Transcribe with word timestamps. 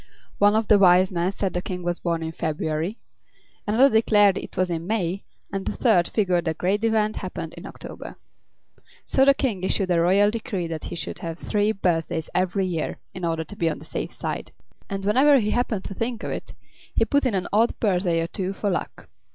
One 0.39 0.55
of 0.55 0.67
the 0.67 0.79
Wise 0.79 1.11
Men 1.11 1.31
said 1.31 1.53
the 1.53 1.61
King 1.61 1.83
was 1.83 1.99
born 1.99 2.23
in 2.23 2.31
February; 2.31 2.97
another 3.67 3.93
declared 3.97 4.35
it 4.35 4.57
was 4.57 4.71
in 4.71 4.87
May, 4.87 5.21
and 5.53 5.69
a 5.69 5.73
third 5.73 6.07
figured 6.07 6.45
the 6.45 6.55
great 6.55 6.83
event 6.83 7.17
happened 7.17 7.53
in 7.53 7.67
October. 7.67 8.15
So 9.05 9.25
the 9.25 9.35
King 9.35 9.61
issued 9.61 9.91
a 9.91 10.01
royal 10.01 10.31
decree 10.31 10.65
that 10.65 10.85
he 10.85 10.95
should 10.95 11.19
have 11.19 11.37
three 11.37 11.71
birthdays 11.71 12.31
every 12.33 12.65
year, 12.65 12.97
in 13.13 13.23
order 13.23 13.43
to 13.43 13.55
be 13.55 13.69
on 13.69 13.77
the 13.77 13.85
safe 13.85 14.11
side; 14.11 14.51
and 14.89 15.05
whenever 15.05 15.37
he 15.37 15.51
happened 15.51 15.83
to 15.83 15.93
think 15.93 16.23
of 16.23 16.31
it 16.31 16.55
he 16.95 17.05
put 17.05 17.23
in 17.27 17.35
an 17.35 17.47
odd 17.53 17.79
birthday 17.79 18.21
or 18.21 18.27
two 18.27 18.53
for 18.53 18.71
luck. 18.71 19.07